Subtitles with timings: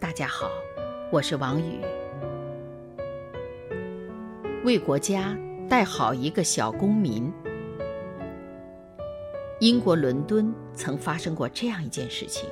[0.00, 0.48] 大家好，
[1.10, 1.80] 我是王宇。
[4.62, 5.36] 为国家
[5.68, 7.32] 带好一个小公民。
[9.58, 12.48] 英国伦敦曾发生过这样一件事情。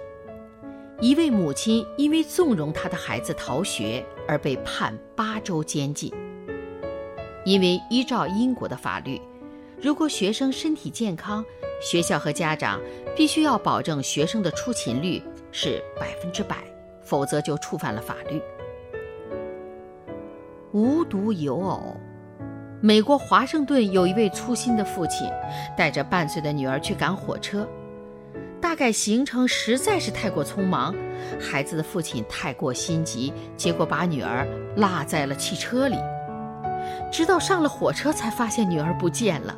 [1.01, 6.13] 一位母亲因为纵容她的孩子逃学而被判八周监禁。
[7.45, 9.21] 因为依照英国的法律，
[9.81, 11.45] 如果学生身体健康，
[11.81, 12.81] 学校和家长
[13.15, 16.65] 必须要保证学生的出勤率是百分之百，
[17.07, 18.43] 否则就触犯了法律。
[20.73, 21.97] 无独有偶，
[22.83, 25.27] 美国华盛顿有一位粗心的父亲，
[25.77, 27.67] 带着半岁的女儿去赶火车。
[28.61, 30.95] 大概行程实在是太过匆忙，
[31.41, 34.47] 孩子的父亲太过心急，结果把女儿
[34.77, 35.97] 落在了汽车里。
[37.11, 39.57] 直到上了火车，才发现女儿不见了。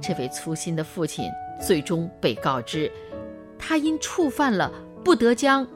[0.00, 1.28] 这位粗心的父亲
[1.60, 2.90] 最终被告知，
[3.58, 4.72] 他因触犯了
[5.04, 5.66] 不得将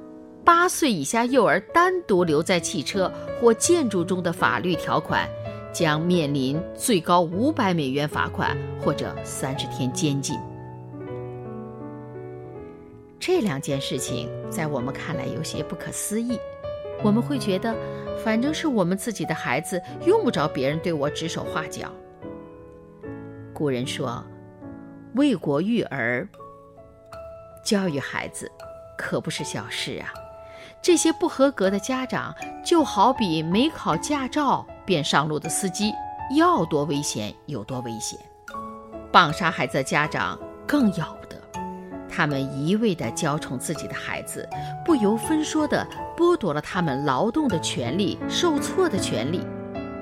[0.45, 5.29] 八岁以下幼儿单独留在汽车或建筑中的法律条款，
[5.73, 10.37] 将面临最高五百美元罚款或者三十天监禁。
[13.20, 16.37] 这两件事情在我们看来有些不可思议，
[17.05, 17.73] 我们会觉得，
[18.25, 21.89] 反正是我们自己的孩子，用不着别人对我指手画脚。
[23.55, 24.25] 古人说
[25.15, 26.29] ：“为国育儿，
[27.65, 28.51] 教育孩子，
[28.98, 30.13] 可不是小事啊。”
[30.80, 35.92] 这些不合格的家长，就好比没考驾照便上路的司机，
[36.36, 38.18] 要多危险有多危险。
[39.11, 41.36] 棒杀孩子的家长更要不得。
[42.08, 44.46] 他们一味地娇宠自己的孩子，
[44.84, 45.86] 不由分说地
[46.17, 49.40] 剥夺了他们劳动的权利、受挫的权利，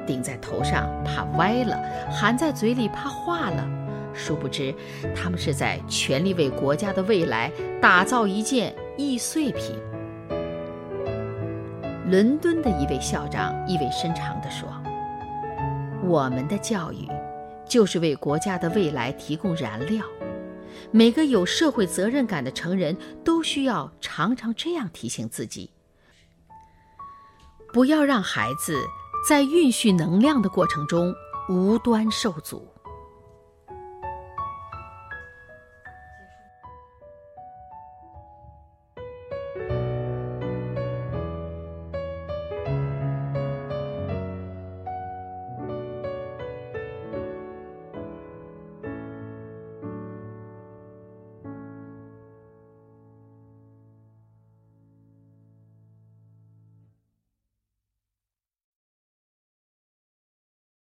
[0.06, 1.78] 顶在头上怕歪了，
[2.10, 3.64] 含在嘴里怕化了。
[4.12, 4.74] 殊不知，
[5.14, 7.48] 他们是在全力为国家的未来
[7.80, 9.76] 打造一件易碎品。
[12.08, 14.68] 伦敦的一位校长意味深长地说
[16.02, 17.06] ：“我们的教育，
[17.68, 20.04] 就是为国家的未来提供燃料。”
[20.90, 25.70] 每个有社会责任感的成人都需要常常这样提醒自己：
[27.72, 28.80] 不要让孩子
[29.28, 31.14] 在蕴蓄能量的过程中
[31.48, 32.66] 无端受阻。